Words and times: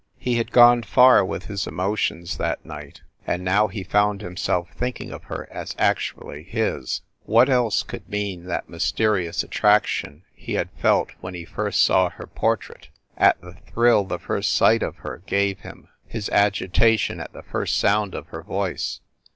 He 0.17 0.37
had 0.37 0.51
gone 0.51 0.81
far 0.81 1.23
with 1.23 1.45
his 1.45 1.67
emotions 1.67 2.37
that 2.37 2.65
night, 2.65 3.03
and 3.27 3.43
now 3.45 3.67
he 3.67 3.83
found 3.83 4.21
himself 4.23 4.69
thinking 4.71 5.11
of 5.11 5.25
her 5.25 5.47
as 5.51 5.75
actually 5.77 6.41
his. 6.41 7.03
What 7.25 7.51
else 7.51 7.83
could 7.83 8.09
mean 8.09 8.45
that 8.45 8.67
mysterious 8.67 9.43
attraction 9.43 10.23
he 10.33 10.53
had 10.55 10.71
felt 10.71 11.11
when 11.21 11.35
he 11.35 11.45
first 11.45 11.83
saw 11.83 12.09
her 12.09 12.25
portrait? 12.25 12.89
at 13.15 13.39
the 13.41 13.53
thrill 13.53 14.03
the 14.03 14.17
first 14.17 14.53
sight 14.53 14.81
of 14.81 14.95
her 14.95 15.21
gave 15.27 15.59
him? 15.59 15.87
his 16.07 16.29
agitation 16.29 17.19
at 17.19 17.31
trie 17.31 17.43
first 17.43 17.77
sound 17.77 18.15
of 18.15 18.25
her 18.29 18.41
voice? 18.41 19.01